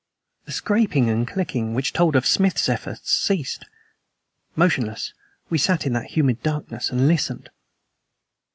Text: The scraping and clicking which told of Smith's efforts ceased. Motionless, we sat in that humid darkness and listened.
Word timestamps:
The 0.45 0.51
scraping 0.51 1.11
and 1.11 1.27
clicking 1.27 1.75
which 1.75 1.93
told 1.93 2.15
of 2.15 2.25
Smith's 2.25 2.67
efforts 2.67 3.11
ceased. 3.11 3.65
Motionless, 4.55 5.13
we 5.51 5.59
sat 5.59 5.85
in 5.85 5.93
that 5.93 6.17
humid 6.17 6.41
darkness 6.41 6.89
and 6.89 7.07
listened. 7.07 7.51